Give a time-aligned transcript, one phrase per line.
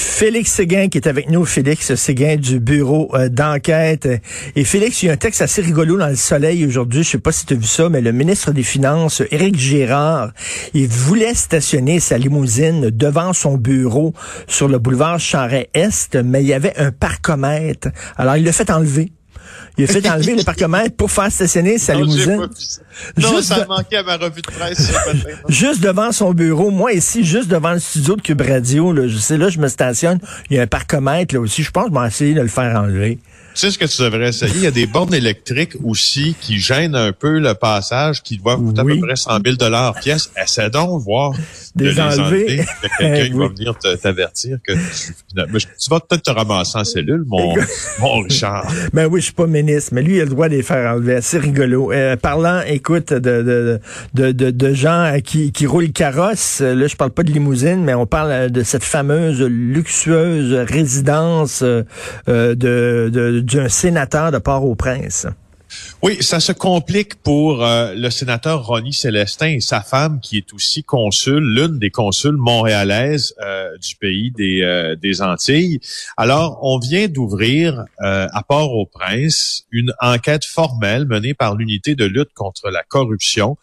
[0.00, 4.08] Félix Séguin qui est avec nous, Félix Séguin du bureau euh, d'enquête.
[4.54, 7.18] Et Félix, il y a un texte assez rigolo dans le Soleil aujourd'hui, je sais
[7.18, 10.30] pas si tu as vu ça, mais le ministre des Finances, Éric Girard,
[10.72, 14.14] il voulait stationner sa limousine devant son bureau
[14.46, 17.88] sur le boulevard Charret-Est, mais il y avait un parcomètre.
[18.16, 19.10] Alors, il l'a fait enlever.
[19.78, 22.48] Il a fait enlever le parcomètre pour faire stationner sa Non, limousine.
[23.16, 24.90] Non, Juste ça de- a manqué à ma revue de presse.
[25.48, 29.16] Juste devant son bureau, moi ici, juste devant le studio de Cube Radio, là, je
[29.16, 30.18] sais là, je me stationne,
[30.50, 32.48] il y a un parcomètre là aussi, je pense que je vais essayer de le
[32.48, 33.18] faire enlever.
[33.54, 34.52] Tu sais ce que tu devrais essayer?
[34.56, 38.60] Il y a des bornes électriques aussi qui gênent un peu le passage, qui doivent
[38.60, 38.92] coûter Oui.
[38.92, 39.56] à peu près 100 000
[40.00, 40.30] pièce.
[40.40, 41.32] Essaie donc voir
[41.74, 42.64] de les enlever.
[42.98, 47.54] quelqu'un qui va venir t'avertir que tu, vas peut-être te ramasser en cellule, mon,
[48.00, 48.70] mon Richard.
[48.92, 50.92] Ben oui, je suis pas ministre, mais lui, il a le droit de les faire
[50.94, 51.18] enlever.
[51.22, 51.92] C'est rigolo.
[51.92, 53.80] Euh, parlant, écoute, de, de,
[54.14, 57.94] de, de, de gens qui, qui roulent carrosse, là, je parle pas de limousine, mais
[57.94, 61.82] on parle euh, de cette fameuse luxueuse résidence euh,
[62.28, 65.26] euh, de, de- d'un sénateur de Port-au-Prince.
[66.02, 70.52] Oui, ça se complique pour euh, le sénateur Ronnie Célestin et sa femme, qui est
[70.54, 75.80] aussi consul, l'une des consuls montréalaises euh, du pays des, euh, des Antilles.
[76.16, 82.70] Alors, on vient d'ouvrir à Port-au-Prince une enquête formelle menée par l'unité de lutte contre
[82.70, 83.56] la corruption.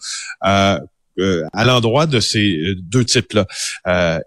[1.17, 3.47] euh, à l'endroit de ces deux types-là.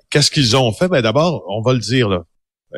[0.08, 0.88] Qu'est-ce qu'ils ont fait?
[0.88, 2.24] Ben d'abord, on va le dire, là,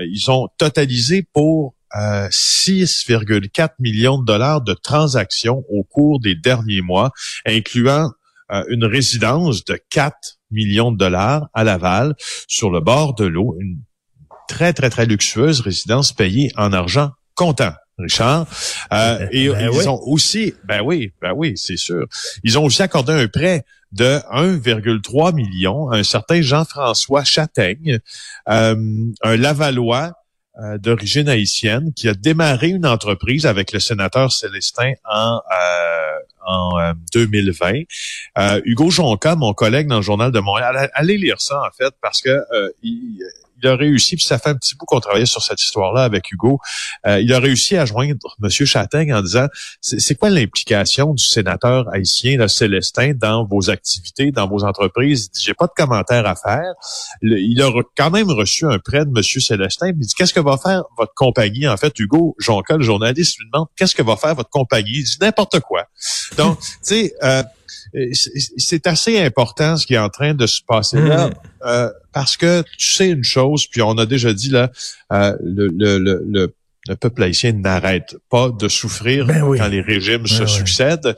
[0.01, 6.83] ils ont totalisé pour euh, 6,4 millions de dollars de transactions au cours des derniers
[6.83, 7.11] mois,
[7.47, 8.11] incluant
[8.53, 12.15] euh, une résidence de 4 millions de dollars à Laval,
[12.49, 13.79] sur le bord de l'eau, une
[14.49, 17.73] très, très, très luxueuse résidence payée en argent comptant.
[17.99, 18.47] Richard.
[18.93, 19.87] Euh, et Ben ils oui.
[19.87, 22.07] ont aussi, ben oui, ben oui, c'est sûr.
[22.45, 27.99] Ils ont aussi accordé un prêt de 1,3 million à un certain Jean-François Châtaigne,
[28.49, 28.77] euh,
[29.23, 30.13] un Lavallois
[30.61, 36.79] euh, d'origine haïtienne qui a démarré une entreprise avec le sénateur Célestin en, euh, en
[36.79, 37.73] euh, 2020.
[38.39, 41.95] Euh, Hugo Jonca, mon collègue dans le journal de Montréal, allez lire ça en fait
[42.03, 43.19] parce que euh, il,
[43.63, 46.31] il a réussi, puis ça fait un petit bout qu'on travaillait sur cette histoire-là avec
[46.31, 46.59] Hugo.
[47.07, 48.51] Euh, il a réussi à joindre M.
[48.51, 49.47] Châtaigne en disant
[49.81, 55.27] c'est quoi l'implication du sénateur haïtien, le Célestin, dans vos activités, dans vos entreprises?
[55.27, 56.73] Il dit J'ai pas de commentaire à faire.
[57.23, 59.23] Il a quand même reçu un prêt de M.
[59.23, 59.89] Célestin.
[59.89, 61.69] Il dit Qu'est-ce que va faire votre compagnie?
[61.69, 64.99] En fait, Hugo Jonca, le journaliste, lui demande Qu'est-ce que va faire votre compagnie?
[64.99, 65.85] Il dit n'importe quoi.
[66.37, 67.43] Donc, tu sais, euh,
[68.13, 71.29] c'est c'est assez important ce qui est en train de se passer là.
[71.29, 71.35] Mhm.
[71.67, 74.71] Euh, parce que tu sais une chose, puis on a déjà dit là,
[75.13, 76.55] euh, le, le, le, le,
[76.89, 79.59] le peuple haïtien n'arrête pas de souffrir Ben oui.
[79.59, 80.49] quand les régimes se ouais.
[80.49, 81.15] succèdent.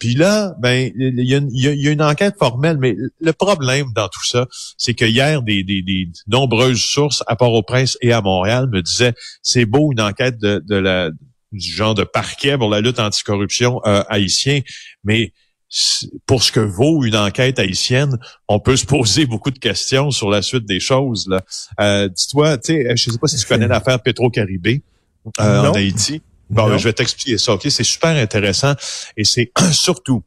[0.00, 2.34] Puis là, ben il y, a une- il y a- il y a une enquête
[2.38, 7.22] formelle, mais le problème dans tout ça, c'est que hier, des, des, des nombreuses sources
[7.26, 11.10] à Port-au-Prince et à Montréal me disaient c'est beau une enquête de, de la
[11.52, 14.60] du genre de parquet pour la lutte anticorruption euh, haïtien,
[15.04, 15.32] mais
[16.26, 20.30] pour ce que vaut une enquête haïtienne, on peut se poser beaucoup de questions sur
[20.30, 21.26] la suite des choses.
[21.28, 21.40] Là.
[21.80, 24.82] Euh, Dis-toi, tu sais, je sais pas si tu connais l'affaire Petro-Caribé
[25.40, 26.22] euh, en Haïti.
[26.50, 26.78] Bon, Non.
[26.78, 27.62] je vais t'expliquer ça, OK?
[27.70, 28.74] C'est super intéressant
[29.16, 30.22] et c'est surtout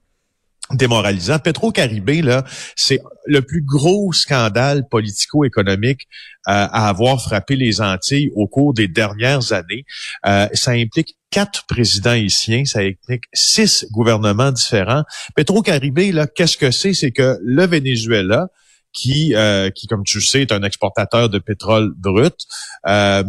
[0.71, 1.39] démoralisant.
[1.39, 2.43] Petro-Caribé, là,
[2.75, 6.07] c'est le plus gros scandale politico-économique
[6.47, 9.85] euh, à avoir frappé les Antilles au cours des dernières années.
[10.25, 15.03] Euh, ça implique quatre présidents haïtiens, ça implique six gouvernements différents.
[15.35, 16.93] Petro-Caribé, là, qu'est-ce que c'est?
[16.93, 18.47] C'est que le Venezuela,
[18.93, 22.35] qui, euh, qui, comme tu le sais, est un exportateur de pétrole brut,
[22.83, 23.23] a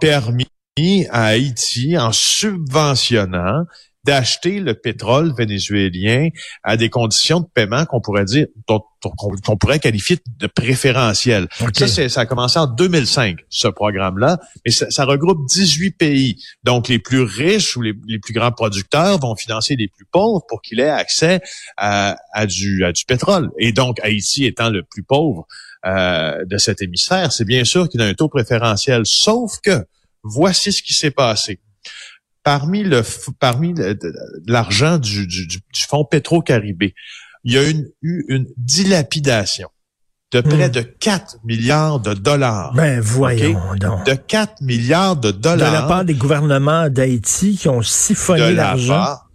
[0.00, 0.46] permis
[1.10, 3.64] à Haïti, en subventionnant,
[4.04, 6.28] d'acheter le pétrole vénézuélien
[6.64, 11.46] à des conditions de paiement qu'on pourrait dire, qu'on pourrait qualifier de préférentielles.
[11.60, 11.76] OK.
[11.76, 16.42] Ça, ça a commencé en 2005, ce programme-là, et ça, ça regroupe 18 pays.
[16.64, 20.44] Donc, les plus riches ou les, les plus grands producteurs vont financer les plus pauvres
[20.48, 21.40] pour qu'ils aient accès
[21.76, 23.50] à, à du, à du pétrole.
[23.58, 25.46] Et donc, Haïti étant le plus pauvre
[25.86, 29.02] euh, de cet hémisphère, c'est bien sûr qu'il a un taux préférentiel.
[29.04, 29.84] Sauf que,
[30.22, 31.60] voici ce qui s'est passé.
[32.44, 33.02] Parmi le
[33.38, 34.12] parmi de- de
[34.46, 36.94] l'argent du, du, du, fonds Petro-Caribé,
[37.44, 39.68] il y a une, eu une dilapidation
[40.32, 40.72] de près Hmm.
[40.72, 42.72] de 4 milliards de dollars.
[42.74, 44.06] Ben voyons donc.
[44.06, 45.72] De 4 milliards de De dollars.
[45.72, 48.94] la part des gouvernements d'Haïti qui ont siphonné de la l'argent.
[48.94, 49.30] part,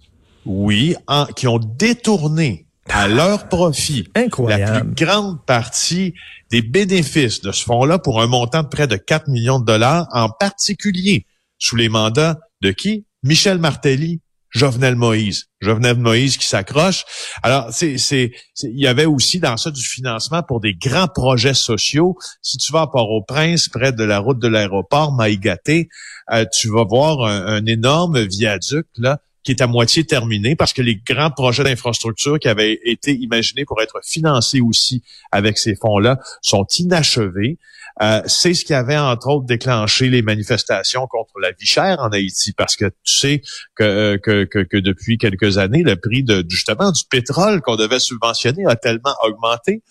[0.46, 4.94] oui, en- qui ont détourné à leur profit la Incroyable.
[4.96, 6.14] plus grande partie
[6.50, 10.08] des bénéfices de ce fonds-là pour un montant de près de 4 millions de dollars,
[10.12, 11.26] en particulier
[11.60, 13.06] sous les mandats de qui?
[13.24, 14.22] Michel Martelly,
[14.52, 15.46] Jovenel Moïse.
[15.60, 17.04] Jovenel Moïse qui s'accroche.
[17.44, 18.32] Alors, c'est, c'est,
[18.64, 22.16] il y avait aussi dans ça du financement pour des grands projets sociaux.
[22.42, 25.90] Si tu vas à Port-au-Prince, près de la route de l'aéroport Maïgaté,
[26.32, 30.82] euh, tu vas voir un, énorme viaduc là qui est à moitié terminé parce que
[30.82, 36.20] les grands projets d'infrastructure qui avaient été imaginés pour être financés aussi avec ces fonds-là
[36.42, 37.58] sont inachevés.
[38.02, 42.10] Euh, c'est ce qui avait, entre autres, déclenché les manifestations contre la vie chère en
[42.10, 43.42] Haïti, parce que tu sais
[43.76, 48.00] que, euh, que, que, depuis quelques années, le prix de justement du pétrole qu'on devait
[48.00, 49.82] subventionner a tellement augmenté.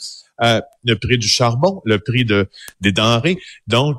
[0.43, 2.47] Euh, le prix du charbon, le prix de,
[2.83, 3.39] des denrées.
[3.69, 3.97] Donc,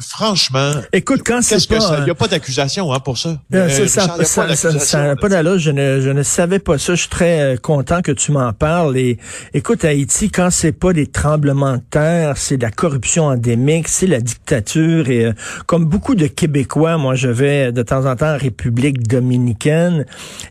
[0.00, 3.40] franchement, écoute, quand c'est pas, il n'y a pas d'accusation hein, pour ça.
[3.54, 5.58] Euh, euh ça, n'a ça, ça, ça pas d'allure.
[5.58, 6.94] Je ne, je ne savais pas ça.
[6.94, 8.96] Je suis très euh, content que tu m'en parles.
[8.96, 9.18] Et
[9.54, 14.06] écoute, Haïti, quand c'est pas des tremblements de terre, c'est de la corruption endémique, c'est
[14.06, 15.08] la dictature.
[15.08, 15.32] Et euh,
[15.66, 20.04] comme beaucoup de Québécois, moi, je vais de temps en temps en République dominicaine.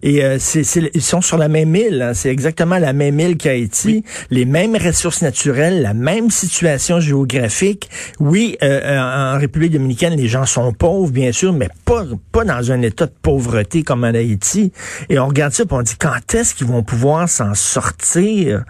[0.04, 2.02] Et c'est, ils sont sur la même île.
[2.02, 2.14] Hein.
[2.14, 7.90] c'est exactement la même île qu'Haïti, les mêmes ressources naturelles, la même situation géographique.
[8.20, 8.58] Oui.
[8.64, 8.80] Euh,
[9.20, 13.06] en République dominicaine, les gens sont pauvres, bien sûr, mais pas, pas dans un état
[13.06, 14.72] de pauvreté comme en Haïti.
[15.10, 18.64] Et on regarde ça, et on dit quand est-ce qu'ils vont pouvoir s'en sortir?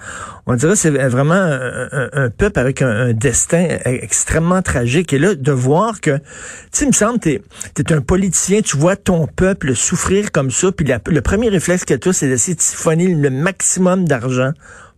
[0.45, 5.13] On dirait que c'est vraiment un, peuple avec un, destin extrêmement tragique.
[5.13, 6.23] Et là, de voir que, tu
[6.71, 7.41] sais, il me semble, t'es
[7.77, 11.93] es un politicien, tu vois ton peuple souffrir comme ça, puis le premier réflexe que
[11.93, 14.51] tu as, c'est d'essayer de siphonner le maximum d'argent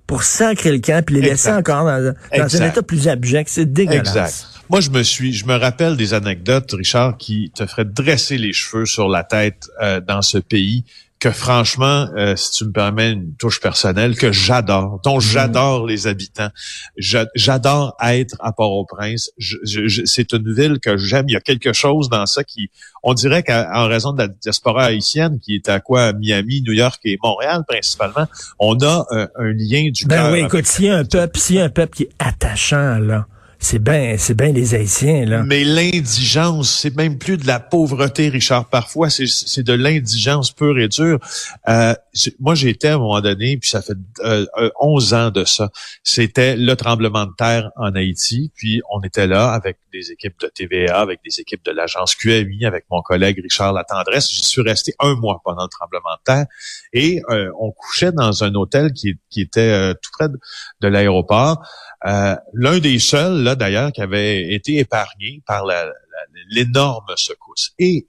[0.07, 3.49] pour sacrer le camp, puis les laisser encore dans, dans un état plus abject.
[3.49, 4.09] C'est dégueulasse.
[4.09, 4.50] Exact.
[4.71, 8.53] Moi, je me suis, je me rappelle des anecdotes, Richard, qui te feraient dresser les
[8.53, 10.85] cheveux sur la tête euh, dans ce pays
[11.19, 15.21] que franchement, euh, si tu me permets une touche personnelle, que j'adore, dont mm.
[15.21, 16.47] j'adore les habitants.
[16.95, 19.31] J'adore être à Port-au-Prince.
[20.05, 21.25] c'est une ville que j'aime.
[21.27, 22.69] Il y a quelque chose dans ça qui,
[23.03, 26.13] on dirait qu'en raison de la diaspora haïtienne qui est à quoi?
[26.13, 28.25] Miami, New York et Montréal principalement,
[28.57, 31.57] on a un, un lien du ben oui, écoute, s'il y a un peuple, s'il
[31.57, 33.27] y a un peuple qui est attachant là
[33.63, 35.43] c'est bien, c'est bien les Haïtiens, là.
[35.43, 38.67] Mais l'indigence, c'est même plus de la pauvreté, Richard.
[38.69, 41.19] Parfois, c'est de l'indigence pure et dure.
[41.69, 41.93] Euh,
[42.39, 43.93] moi, j'étais à un moment donné, puis ça fait
[44.23, 44.47] euh,
[44.79, 45.69] 11 ans de ça.
[46.03, 48.51] C'était le tremblement de terre en Haïti.
[48.55, 52.65] Puis on était là avec des équipes de TVA, avec des équipes de l'agence QMI,
[52.65, 54.31] avec mon collègue Richard Latendresse.
[54.31, 56.45] J'y suis resté un mois pendant le tremblement de terre.
[56.93, 61.61] Et euh, on couchait dans un hôtel qui, qui était euh, tout près de l'aéroport.
[62.07, 65.65] Euh, l'un des seuls, là d'ailleurs, qui avait été épargné par
[66.49, 67.71] l'énorme secousse.
[67.79, 68.07] Et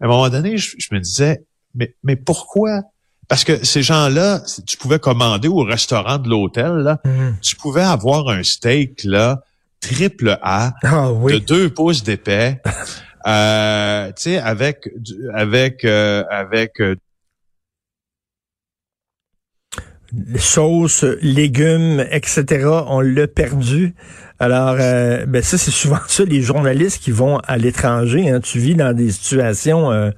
[0.00, 1.44] à un moment donné, je, me disais,
[1.74, 2.82] mais, mais pourquoi?
[3.28, 7.36] Parce que ces gens-là, tu pouvais commander au restaurant de l'hôtel, là, mhm.
[7.40, 9.42] tu pouvais avoir un steak là
[9.80, 12.60] triple A ah de deux pouces d'épais,
[13.26, 14.90] euh, tu sais, avec
[15.34, 16.80] avec euh, avec
[20.36, 22.66] sauces, légumes, etc.
[22.86, 23.94] On l'a perdu.
[24.38, 28.30] Alors, euh, ben ça, c'est souvent ça, les journalistes qui vont à l'étranger.
[28.30, 28.40] Hein.
[28.40, 30.10] Tu vis dans des situations, euh,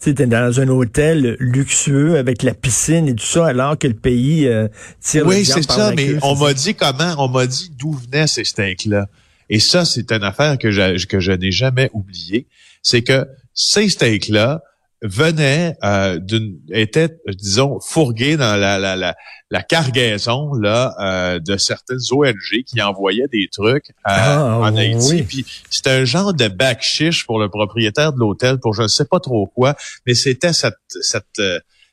[0.00, 3.94] tu es dans un hôtel luxueux avec la piscine et tout ça, alors que le
[3.94, 4.66] pays euh,
[5.00, 8.44] tire Oui, c'est ça, mais on m'a dit comment, on m'a dit d'où venaient ces
[8.44, 9.06] steaks-là.
[9.48, 12.46] Et ça, c'est une affaire que je, que je n'ai jamais oubliée.
[12.82, 14.62] C'est que ces steaks-là,
[15.02, 19.16] venait euh, d'une était disons fourgué dans la la, la,
[19.50, 25.22] la cargaison là euh, de certaines ONG qui envoyaient des trucs euh, ah, en Haïti.
[25.22, 28.88] Puis c'était un genre de bac chiche pour le propriétaire de l'hôtel pour je ne
[28.88, 29.74] sais pas trop quoi
[30.06, 31.42] mais c'était cette cette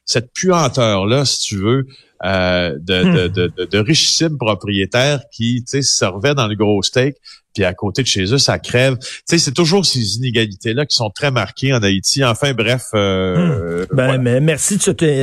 [0.03, 1.87] cette puanteur là si tu veux
[2.23, 7.17] euh, de, de, de, de, richissimes propriétaires qui servaient dans le gros steak
[7.57, 8.97] puis à côté de chez eux, ça crève.
[8.99, 12.23] Tu sais, c'est toujours ces inégalités-là qui sont très marquées en Haïti.
[12.23, 12.83] Enfin, bref.
[12.93, 13.95] Euh, hmm.
[13.95, 14.81] ben, mais merci de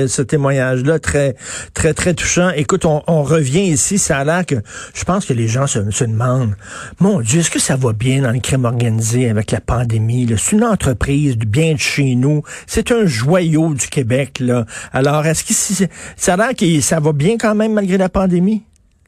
[0.08, 1.36] ce, témoignage-là, très,
[1.74, 2.50] très, très touchant.
[2.50, 3.98] Écoute, on, revient ici.
[3.98, 4.56] Ça a l'air que
[4.94, 6.56] je pense que les gens se, se demandent,
[6.98, 10.56] mon Dieu, est-ce que ça va bien dans le crime organisé avec la pandémie C'est
[10.56, 12.42] une entreprise du bien de chez nous.
[12.66, 14.40] C'est un joyau du Québec.
[14.40, 14.66] Là.
[14.92, 15.86] Alors, est-ce que
[16.16, 16.54] ça a l'air
[16.84, 18.62] ça va bien quand même malgré la pandémie?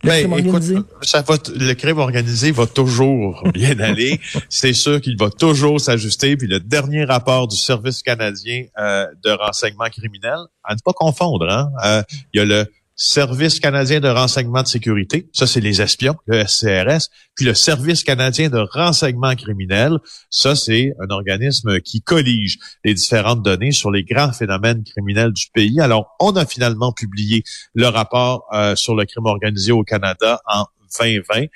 [0.05, 0.63] Ben, écoute,
[1.03, 4.21] ça va, le crime organisé va toujours bien aller.
[4.49, 6.37] C'est sûr qu'il va toujours s'ajuster.
[6.37, 11.49] Puis le dernier rapport du Service canadien euh, de renseignement criminel, à ne pas confondre,
[11.51, 12.03] hein, euh,
[12.33, 12.67] il y a le
[12.99, 18.03] Service canadien de renseignement de sécurité, ça c'est les espions, le SCRS, puis le Service
[18.03, 19.99] canadien de renseignement criminel,
[20.31, 25.47] ça c'est un organisme qui collige les différentes données sur les grands phénomènes criminels du
[25.53, 25.79] pays.
[25.79, 30.65] Alors, on a finalement publié le rapport euh, sur le crime organisé au Canada en
[30.99, 31.47] 2020.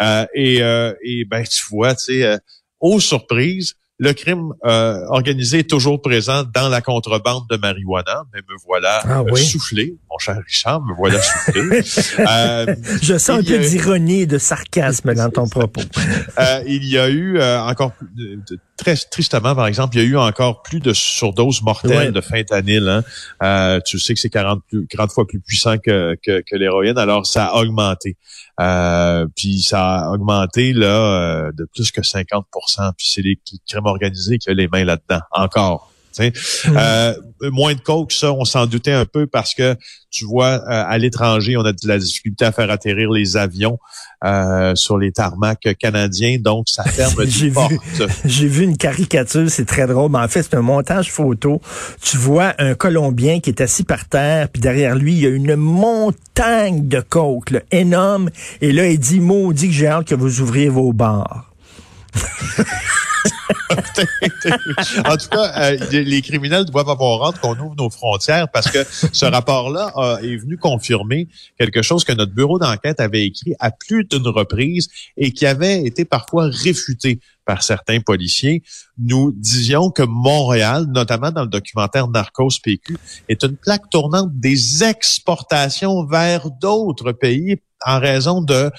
[0.00, 2.38] Euh, et, euh, et ben tu vois, tu sais,
[2.78, 8.40] aux surprises, le crime euh, organisé est toujours présent dans la contrebande de marijuana, mais
[8.40, 9.44] me voilà Ah euh, oui.
[9.44, 11.80] soufflé, mon cher Richard, me voilà soufflé.
[12.28, 15.82] Euh, Je sens un peu d'ironie et de sarcasme dans ton propos.
[16.38, 20.06] euh, il y a eu encore plus de- de- très tristement, par exemple, il y
[20.06, 22.12] a eu encore plus de surdoses mortelles Ouais.
[22.12, 22.88] de fentanyl.
[22.88, 23.04] Hein.
[23.42, 26.98] Euh, tu sais que c'est 40, plus, 40 fois plus puissant que, que, que l'héroïne,
[26.98, 28.16] alors ça a augmenté.
[28.60, 33.38] Euh, puis ça a augmenté là euh, de plus que 50% Puis c'est les
[33.68, 35.90] crimes organisés qui ont les mains là-dedans, encore.
[36.20, 37.14] Euh,
[37.50, 39.76] moins de coke, ça, on s'en doutait un peu parce que
[40.10, 43.78] tu vois, euh, à l'étranger, on a de la difficulté à faire atterrir les avions
[44.24, 47.52] euh, sur les tarmacs canadiens, donc ça ferme des vu.
[47.52, 47.72] portes.
[48.24, 51.60] J'ai vu une caricature, c'est très drôle, mais en fait, c'est un montage photo.
[52.00, 55.30] Tu vois un Colombien qui est assis par terre, puis derrière lui, il y a
[55.30, 58.30] une montagne de coke, là, énorme.
[58.60, 61.50] Et là, il dit, maudit que j'ai hâte que vous ouvriez vos bars.
[65.04, 68.84] en tout cas, euh, les criminels doivent avoir hâte qu'on ouvre nos frontières parce que
[69.12, 73.70] ce rapport-là euh, est venu confirmer quelque chose que notre bureau d'enquête avait écrit à
[73.70, 78.62] plus d'une reprise et qui avait été parfois réfuté par certains policiers.
[78.98, 82.96] Nous disions que Montréal, notamment dans le documentaire Narcos PQ,
[83.28, 88.70] est une plaque tournante des exportations vers d'autres pays en raison de,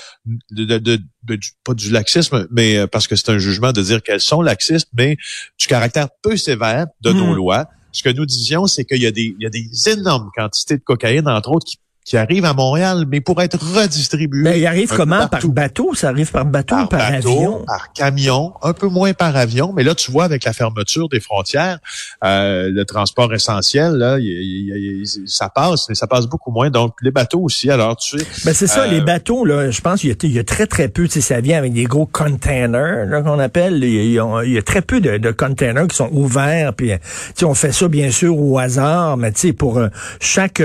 [0.51, 4.01] de, de, de- pas du laxisme, mais euh, parce que c'est un jugement de dire
[4.03, 5.17] qu'elles sont laxistes, mais
[5.59, 7.35] du caractère peu sévère de nos Mm.
[7.35, 7.65] lois.
[7.91, 10.77] Ce que nous disions, c'est qu'il y a des, il y a des énormes quantités
[10.77, 14.41] de cocaïne, entre autres, qui, qui arrivent à Montréal, mais pour être redistribuées.
[14.43, 15.27] Mais il arrive comment?
[15.27, 15.95] Par bateau?
[15.95, 17.63] Ça arrive par bateau ou Par par bateau, avion?
[17.65, 21.19] par camion, un peu moins par avion, mais là tu vois avec la fermeture des
[21.19, 21.79] frontières,
[22.23, 26.69] euh, le transport essentiel là, il- il- il- ça passe, mais ça passe beaucoup moins.
[26.69, 27.71] Donc les bateaux aussi.
[27.71, 30.39] Alors tu sais, Ben c'est ça, Euh, les bateaux, là, je pense qu'il y, y
[30.39, 33.83] a très, très peu, tu sais, ça vient avec des gros containers, là, qu'on appelle.
[33.83, 36.91] Il y, a, il y a- très peu de, de containers qui sont ouverts, puis,
[36.91, 36.97] euh,
[37.29, 39.87] tu sais, on fait ça, bien sûr, au hasard, mais tu sais, pour euh,
[40.19, 40.61] chaque,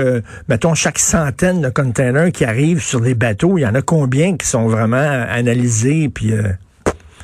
[0.47, 4.37] mettons, chaque centaine de containers qui arrivent sur les bateaux, il y en a combien
[4.37, 6.31] qui sont vraiment analysés, puis...
[6.33, 6.43] euh,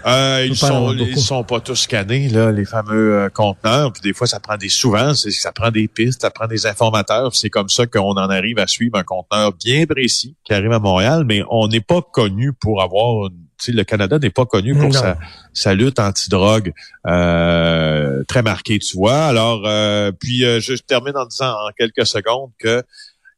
[0.05, 3.91] Euh, ils sont ils sont pas tous scannés là, les fameux euh, conteneurs.
[3.91, 6.65] Puis des fois, ça prend des souvent, c'est- ça prend des pistes, ça prend des
[6.65, 7.35] informateurs.
[7.35, 10.79] C'est comme ça qu'on en arrive à suivre un conteneur bien précis qui arrive à
[10.79, 11.23] Montréal.
[11.27, 14.75] Mais on n'est pas connu pour avoir, une- tu sais, le Canada n'est pas connu
[14.75, 15.17] pour sa,
[15.51, 16.71] sa lutte anti-drogue
[17.07, 19.25] euh, très marquée, tu vois.
[19.25, 22.83] Alors, euh, puis euh, je termine en disant en quelques secondes que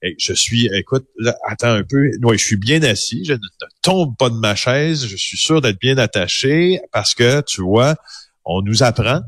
[0.01, 2.09] Je suis, écoute, là, attends un peu.
[2.23, 3.25] Oui, je suis bien assis.
[3.25, 5.05] Je ne ne tombe pas de ma chaise.
[5.05, 7.95] Je suis sûr d'être bien attaché parce que, tu vois,
[8.45, 9.21] on nous apprend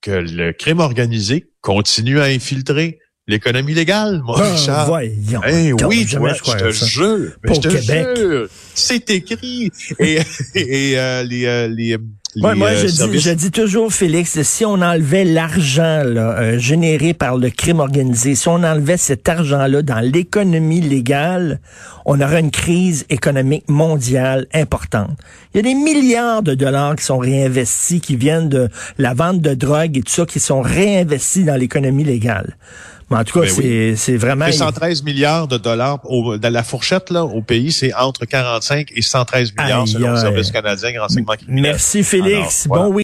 [0.00, 4.86] que le crime organisé continue à infiltrer l'économie légale, mon ah, Richard.
[4.86, 5.40] voyons.
[5.46, 6.86] Eh oui, toi, je te ça.
[6.86, 7.32] jure.
[7.42, 8.16] je te Québec.
[8.16, 8.48] jure.
[8.74, 9.70] C'est écrit.
[9.98, 10.18] Et,
[10.54, 11.96] et euh, les, euh, les,
[12.36, 17.14] Moi, euh, je, dis, je dis toujours, Félix, si on enlevait l'argent là, euh, généré
[17.14, 21.60] par le crime organisé, si on enlevait cet argent-là dans l'économie légale,
[22.04, 25.16] on aurait une crise économique mondiale importante.
[25.52, 29.40] Il y a des milliards de dollars qui sont réinvestis, qui viennent de la vente
[29.40, 32.56] de drogue et tout ça, qui sont réinvestis dans l'économie légale.
[33.14, 34.46] Mais en tout cas, Ben c'est vraiment...
[34.46, 38.88] C'est 113 milliards de dollars au, dans la fourchette là au pays, c'est entre 45
[38.94, 41.62] et 113 milliards Aïe, selon le service canadien de renseignement criminel.
[41.62, 42.66] Merci, Félix.
[42.66, 42.84] Alors, voilà.
[42.84, 43.02] Bon week